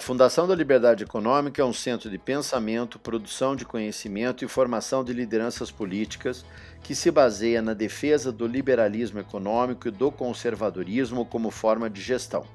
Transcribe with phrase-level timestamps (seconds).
[0.00, 5.12] Fundação da Liberdade Econômica é um centro de pensamento, produção de conhecimento e formação de
[5.12, 6.42] lideranças políticas
[6.82, 12.46] que se baseia na defesa do liberalismo econômico e do conservadorismo como forma de gestão.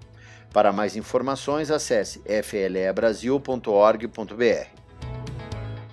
[0.51, 4.67] Para mais informações, acesse flebrasil.org.br.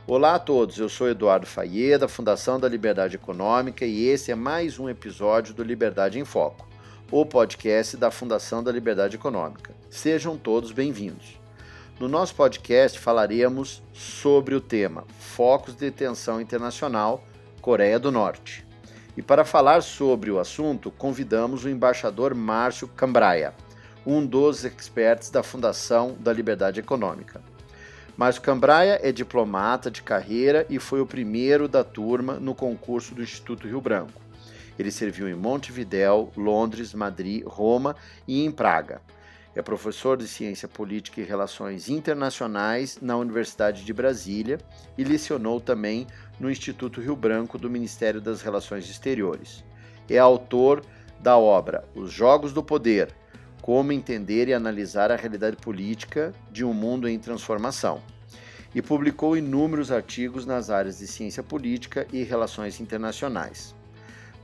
[0.06, 4.34] Olá a todos, eu sou Eduardo Faye, da Fundação da Liberdade Econômica, e esse é
[4.34, 6.72] mais um episódio do Liberdade em Foco
[7.12, 9.74] o podcast da Fundação da Liberdade Econômica.
[9.90, 11.41] Sejam todos bem-vindos.
[12.00, 17.22] No nosso podcast falaremos sobre o tema Focos de Tensão Internacional,
[17.60, 18.66] Coreia do Norte.
[19.16, 23.54] E para falar sobre o assunto, convidamos o embaixador Márcio Cambraia,
[24.06, 27.40] um dos experts da Fundação da Liberdade Econômica.
[28.16, 33.22] Márcio Cambraia é diplomata de carreira e foi o primeiro da turma no concurso do
[33.22, 34.20] Instituto Rio Branco.
[34.78, 37.94] Ele serviu em Montevidéu, Londres, Madrid, Roma
[38.26, 39.00] e em Praga.
[39.54, 44.58] É professor de Ciência Política e Relações Internacionais na Universidade de Brasília
[44.96, 46.06] e lecionou também
[46.40, 49.62] no Instituto Rio Branco do Ministério das Relações Exteriores.
[50.08, 50.82] É autor
[51.20, 53.14] da obra Os Jogos do Poder:
[53.60, 58.02] Como Entender e Analisar a Realidade Política de um Mundo em Transformação.
[58.74, 63.74] E publicou inúmeros artigos nas áreas de ciência política e relações internacionais.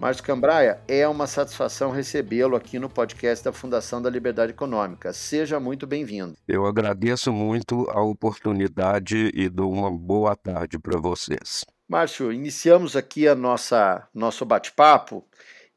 [0.01, 5.13] Márcio Cambraia, é uma satisfação recebê-lo aqui no podcast da Fundação da Liberdade Econômica.
[5.13, 6.37] Seja muito bem-vindo.
[6.47, 11.65] Eu agradeço muito a oportunidade e dou uma boa tarde para vocês.
[11.89, 15.25] Márcio, iniciamos aqui a nossa nosso bate-papo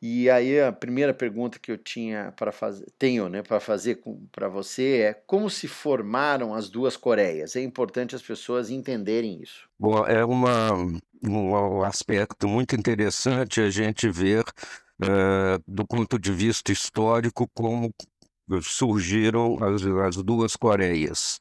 [0.01, 4.47] e aí a primeira pergunta que eu tinha para fazer, tenho, né, para fazer para
[4.47, 7.55] você é como se formaram as duas Coreias?
[7.55, 9.69] É importante as pessoas entenderem isso.
[9.79, 10.71] Bom, é uma,
[11.23, 14.43] um aspecto muito interessante a gente ver
[15.03, 17.93] uh, do ponto de vista histórico como
[18.63, 21.39] surgiram as, as duas Coreias.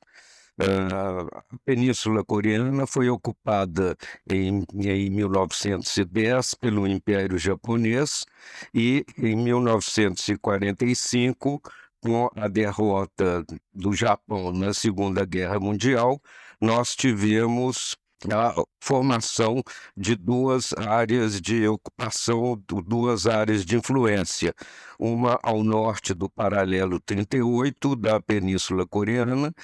[0.62, 3.96] A Península Coreana foi ocupada
[4.30, 8.26] em, em 1910 pelo Império Japonês
[8.74, 11.62] e em 1945,
[12.02, 13.42] com a derrota
[13.72, 16.20] do Japão na Segunda Guerra Mundial,
[16.60, 17.96] nós tivemos
[18.30, 19.62] a formação
[19.96, 24.54] de duas áreas de ocupação, duas áreas de influência.
[24.98, 29.54] Uma ao norte do paralelo 38 da Península Coreana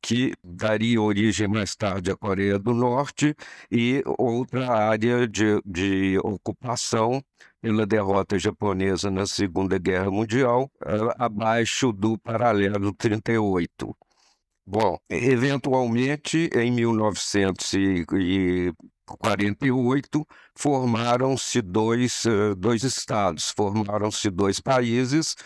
[0.00, 3.34] que daria origem mais tarde à Coreia do Norte,
[3.70, 7.22] e outra área de, de ocupação
[7.60, 10.70] pela derrota japonesa na Segunda Guerra Mundial,
[11.18, 13.96] abaixo do paralelo 38.
[14.66, 18.72] Bom, eventualmente, em 1900 e
[19.16, 25.36] 48, formaram-se dois, uh, dois estados, formaram-se dois países,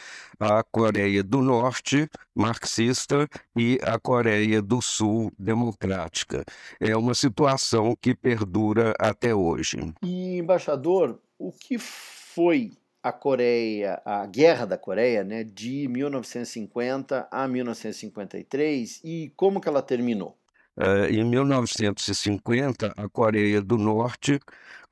[0.41, 6.45] a Coreia do Norte, marxista, e a Coreia do Sul, democrática.
[6.81, 9.79] É uma situação que perdura até hoje.
[10.03, 12.73] E, embaixador, o que foi
[13.03, 19.83] a Coreia, a Guerra da Coreia, né, de 1950 a 1953 e como que ela
[19.83, 20.39] terminou?
[20.77, 24.41] Uh, em 1950, a Coreia do Norte,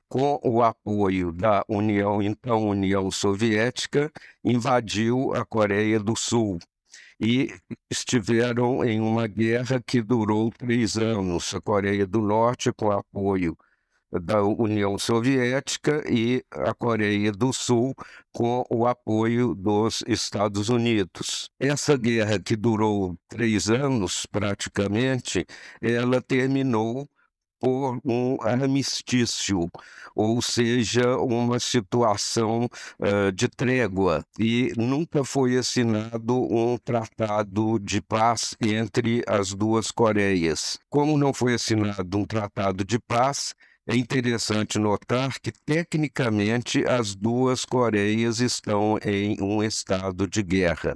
[0.07, 4.11] com o apoio da União, então União Soviética,
[4.43, 6.59] invadiu a Coreia do Sul
[7.19, 7.53] e
[7.89, 11.53] estiveram em uma guerra que durou três anos.
[11.53, 13.55] A Coreia do Norte, com apoio
[14.11, 17.95] da União Soviética e a Coreia do Sul
[18.33, 21.49] com o apoio dos Estados Unidos.
[21.59, 25.45] Essa guerra que durou três anos praticamente,
[25.81, 27.09] ela terminou
[27.61, 29.69] por um armistício,
[30.15, 32.67] ou seja, uma situação
[32.99, 40.79] uh, de trégua, e nunca foi assinado um tratado de paz entre as duas Coreias.
[40.89, 43.53] Como não foi assinado um tratado de paz,
[43.87, 50.93] é interessante notar que, tecnicamente, as duas Coreias estão em um estado de guerra.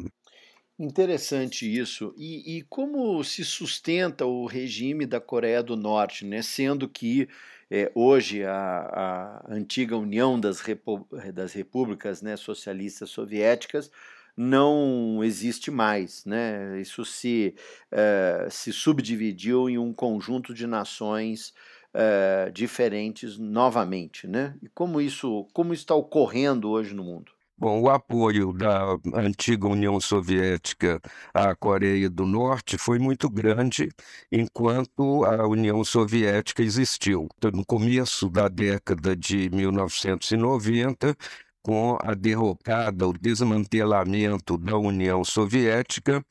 [0.78, 2.14] Interessante isso.
[2.18, 6.42] E, e, como se sustenta o regime da Coreia do Norte, né?
[6.42, 7.30] sendo que
[7.72, 13.90] é, hoje a, a, antiga União das, Repu das Repúblicas né, Socialistas Soviéticas
[14.36, 16.26] não existe mais.
[16.26, 16.80] Né?
[16.82, 17.56] Isso se,
[17.90, 21.54] é, se subdividiu em um conjunto de nações
[21.96, 24.56] uh, diferentes novamente, né?
[24.62, 27.32] E como isso, como está ocorrendo hoje no mundo?
[27.58, 31.00] Bom, o apoio da antiga União Soviética
[31.34, 33.90] à Coreia do Norte foi muito grande
[34.30, 37.30] enquanto a União Soviética existiu.
[37.38, 41.16] Então, no começo da década de 1990,
[41.62, 46.24] com a derrocada, o desmantelamento da União Soviética,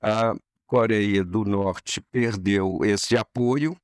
[0.00, 0.34] a
[0.66, 3.74] Coreia do Norte perdeu esse apoio,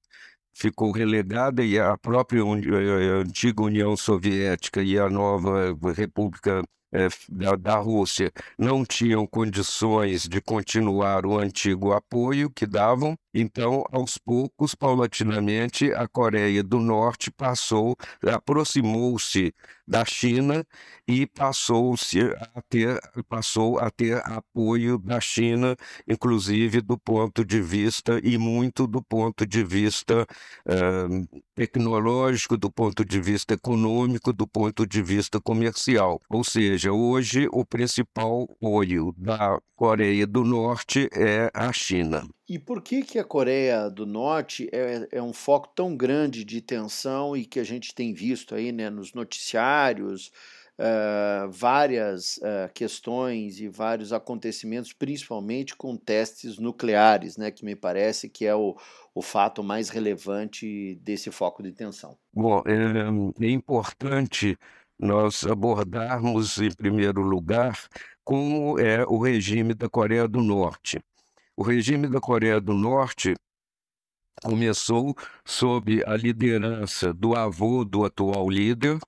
[0.52, 6.62] ficou relegada e a própria a antiga União Soviética e a nova República
[6.92, 13.84] é, da, da Rússia não tinham condições de continuar o antigo apoio que davam, então,
[13.90, 17.96] aos poucos, paulatinamente, a Coreia do Norte passou,
[18.26, 19.54] aproximou-se
[19.86, 20.64] da China
[21.06, 22.20] e passou-se
[22.54, 25.76] a ter, passou a ter apoio da China,
[26.06, 30.26] inclusive do ponto de vista e muito do ponto de vista
[30.66, 36.20] uh, tecnológico, do ponto de vista econômico, do ponto de vista comercial.
[36.30, 42.26] Ou seja, hoje o principal apoio da Coreia do Norte é a China.
[42.52, 46.60] E por que, que a Coreia do Norte é, é um foco tão grande de
[46.60, 50.30] tensão e que a gente tem visto aí né, nos noticiários,
[50.78, 58.28] uh, várias uh, questões e vários acontecimentos, principalmente com testes nucleares, né, que me parece
[58.28, 58.76] que é o,
[59.14, 62.18] o fato mais relevante desse foco de tensão?
[62.34, 64.58] Bom, é, é importante
[65.00, 67.88] nós abordarmos, em primeiro lugar,
[68.22, 71.00] como é o regime da Coreia do Norte.
[71.62, 73.36] O regime da Coreia do Norte
[74.42, 75.14] começou
[75.44, 78.98] sob a liderança do avô do atual líder,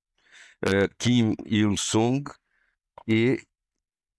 [0.64, 2.22] eh, Kim Il-sung,
[3.08, 3.42] e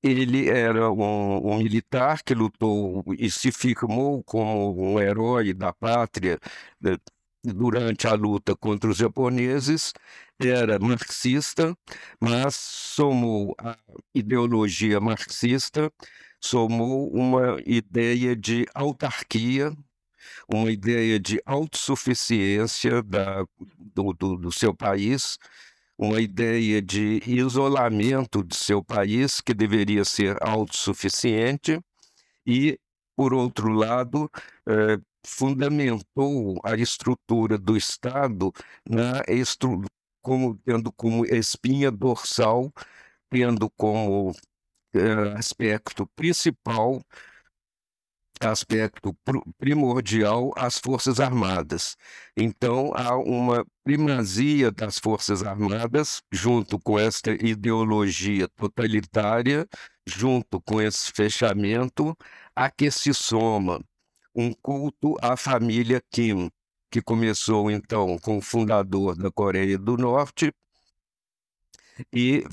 [0.04, 6.38] ele era um, um, militar que lutou e se firmou como um herói da pátria
[6.86, 6.98] eh,
[7.42, 9.94] durante a luta contra os japoneses,
[10.38, 11.74] era marxista,
[12.20, 13.78] mas somou a
[14.14, 15.90] ideologia marxista
[16.46, 19.76] somou uma ideia de autarquia,
[20.48, 23.46] uma ideia de autossuficiência da,
[23.80, 25.38] do, do, do seu país,
[25.98, 31.80] uma ideia de isolamento de seu país, que deveria ser autossuficiente,
[32.46, 32.78] e,
[33.16, 34.30] por outro lado,
[34.68, 38.52] eh, fundamentou a estrutura do Estado
[38.88, 39.84] na estru
[40.22, 42.72] como, tendo como espinha dorsal,
[43.30, 44.34] tendo como
[45.38, 47.02] aspecto principal,
[48.40, 49.16] aspecto
[49.58, 51.96] primordial as Forças Armadas.
[52.36, 59.68] Então, há uma primazia das Forças Armadas, junto com esta ideologia totalitária,
[60.08, 62.16] junto com esse fechamento,
[62.56, 63.82] a que se soma
[64.36, 66.50] um culto à família Kim,
[66.92, 70.52] que começou então com o fundador da Coreia do Norte,
[72.14, 72.44] e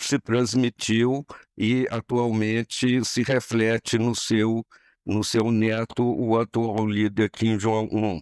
[0.00, 1.24] se transmitiu
[1.56, 4.64] e atualmente se reflete no seu
[5.04, 8.20] no seu neto, o atual líder Kim Jong-un.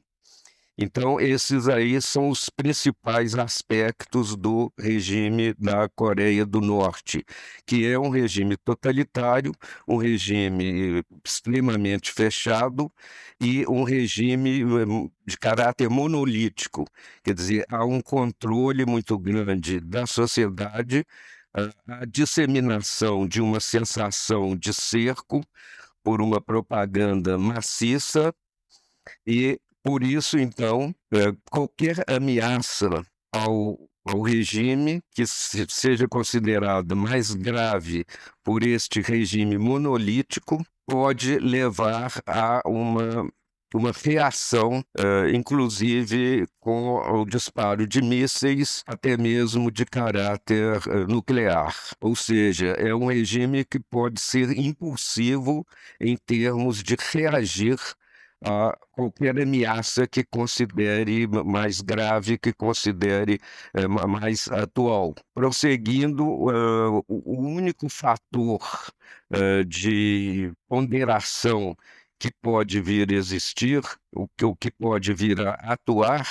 [0.80, 7.25] Então, esses aí são os principais aspectos do regime da Coreia do Norte,
[7.66, 9.52] que é um regime totalitário,
[9.88, 12.92] um regime extremamente fechado
[13.40, 16.84] e um regime hum, de caráter monolítico.
[17.24, 21.04] Quer dizer, há um controle muito grande da sociedade,
[21.88, 25.42] a disseminação de uma sensação de cerco
[26.02, 28.32] por uma propaganda maciça
[29.26, 32.88] e por isso, então, é, qualquer ameaça
[33.32, 38.04] ao, ao regime que seja considerada mais grave
[38.43, 43.29] por este regime monolítico pode levar a uma
[43.74, 51.74] uma reação, uh, inclusive com o disparo de mísseis, até mesmo de caráter uh, nuclear.
[52.00, 55.67] Ou seja, é um regime que pode ser impulsivo
[56.00, 57.76] em termos de reagir
[58.44, 63.40] a qualquer ameaça que considere mais grave, que considere
[63.74, 65.14] é, mais atual.
[65.34, 68.60] Prosseguindo, uh, o único fator
[69.30, 71.76] uh, de ponderação
[72.18, 73.82] que pode vir a existir,
[74.14, 76.26] o que, o que pode vir a atuar,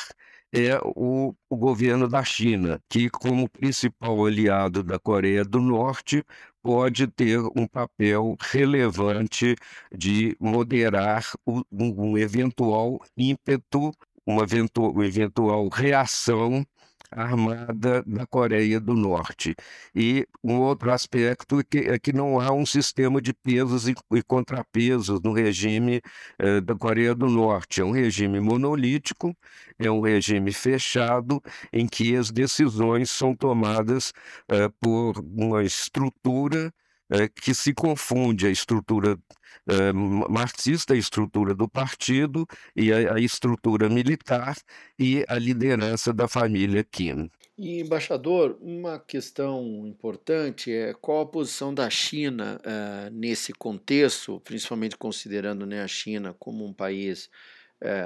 [0.53, 6.23] é o, o, governo da China, que, como principal aliado da Coreia do Norte,
[6.67, 9.55] pode ter um papel relevante
[9.89, 13.93] de moderar o, um, eventual ímpeto,
[14.25, 16.65] uma eventual, eventual reação
[17.11, 19.55] armada da Coreia do Norte.
[19.95, 23.95] E um outro aspecto é que, é que não há um sistema de pesos e,
[24.11, 26.01] e contrapesos no regime
[26.39, 27.81] eh, da Coreia do Norte.
[27.81, 29.35] É um regime monolítico,
[29.79, 34.13] é um regime fechado, em que as decisões são tomadas
[34.49, 36.73] eh, por uma estrutura
[37.09, 42.45] eh, que se confunde a estrutura uh, marxista, a estrutura do partido
[42.75, 44.57] e a, a, estrutura militar
[44.99, 47.29] e a liderança da família Kim.
[47.57, 54.97] E, embaixador, uma questão importante é qual a posição da China uh, nesse contexto, principalmente
[54.97, 57.29] considerando né, a China como um país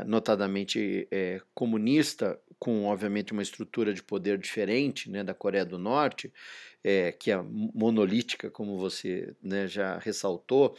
[0.05, 1.07] notadamente
[1.55, 6.31] comunista, com obviamente uma estrutura de poder diferente né, da Coreia do Norte,
[7.19, 10.75] que é monolítica, como você né, já ressaltou.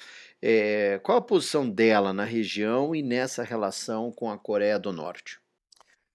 [1.02, 5.42] qual a posição dela na região e nessa relação com a Coreia do Norte?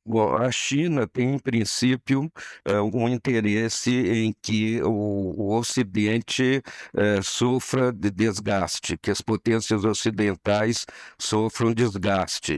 [0.09, 2.31] Bom, a China tem, em princípio,
[2.63, 6.61] eh, um interesse em que o, o Ocidente
[6.95, 10.85] eh, sofra de desgaste, que as potências ocidentais
[11.19, 12.57] sofram desgaste.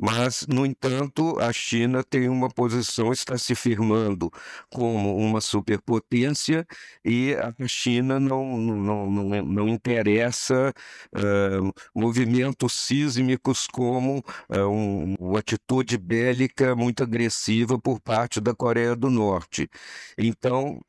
[0.00, 4.30] Mas, no entanto, a China tem uma posição, está se firmando
[4.70, 6.66] como uma superpotência
[7.04, 10.72] e a China não, não, não, não interessa
[11.14, 18.96] uh, movimentos sísmicos como uh, um, uma atitude bélica muito agressiva por parte da Coreia
[18.96, 19.68] do Norte.
[20.16, 20.80] Então,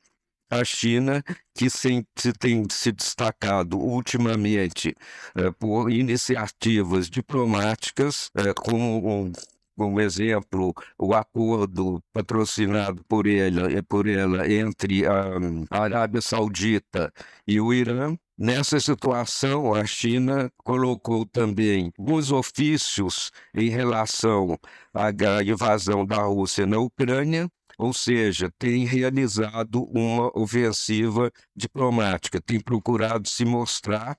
[0.51, 1.24] a China,
[1.55, 2.05] que se,
[2.38, 4.93] tem se destacado ultimamente
[5.34, 9.31] é, por iniciativas diplomáticas, é, como um,
[9.77, 15.39] como exemplo, o acordo patrocinado por ela, por ela entre a
[15.72, 17.12] Arábia Saudita
[17.48, 18.15] e o Irã.
[18.38, 24.58] Nessa situação, a China colocou também os ofícios em relação
[24.93, 25.10] à
[25.43, 27.50] invasão da Rússia na Ucrânia
[27.81, 34.15] ou seja, tem realizado uma ofensiva diplomática, tem procurado se mostrar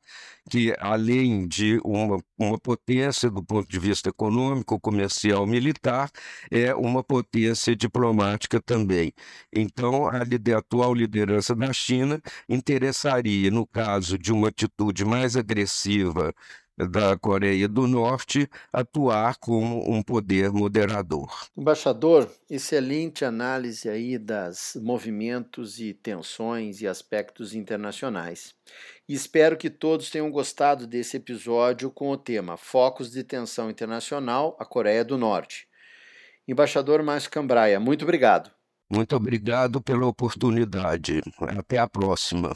[0.51, 6.11] que, além de uma, uma potência do ponto de vista econômico, comercial, militar,
[6.51, 9.13] é uma potência diplomática também.
[9.53, 16.35] Então, a, a atual liderança da China interessaria, no caso de uma atitude mais agressiva
[16.77, 21.29] da Coreia do Norte atuar como um poder moderador.
[21.57, 28.55] Embaixador, excelente análise aí das movimentos e tensões e aspectos internacionais.
[29.09, 34.65] Espero que todos tenham gostado desse episódio com o tema Focos de Tensão Internacional, a
[34.65, 35.67] Coreia do Norte.
[36.47, 38.51] Embaixador Márcio Cambraia, muito obrigado.
[38.91, 41.23] Muito obrigado pela oportunidade.
[41.57, 42.53] Até a próxima.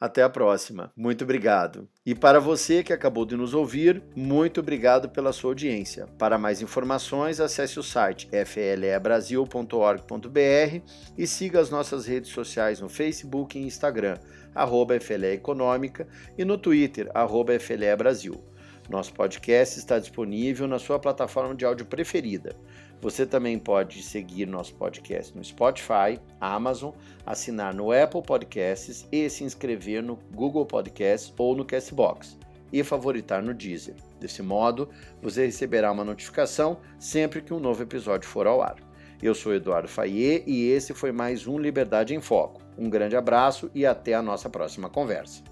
[0.00, 0.92] Até a próxima.
[0.96, 1.88] Muito obrigado.
[2.06, 6.06] E para você que acabou de nos ouvir, muito obrigado pela sua audiência.
[6.16, 10.82] Para mais informações, acesse o site flebrasil.org.br
[11.16, 14.18] e siga as nossas redes sociais no Facebook e Instagram,
[14.54, 18.40] arroba FLE Econômica, e no Twitter, arroba FLE Brasil.
[18.88, 22.56] Nosso podcast está disponível na sua plataforma de áudio preferida.
[23.00, 26.92] Você também pode seguir nosso podcast no Spotify, Amazon,
[27.24, 32.36] assinar no Apple Podcasts e se inscrever no Google Podcasts ou no Castbox
[32.72, 33.94] e favoritar no Deezer.
[34.20, 34.88] Desse modo,
[35.22, 38.76] você receberá uma notificação sempre que um novo episódio for ao ar.
[39.22, 42.60] Eu sou Eduardo Fayet e esse foi mais um Liberdade em Foco.
[42.76, 45.42] Um grande abraço e até a nossa próxima conversa.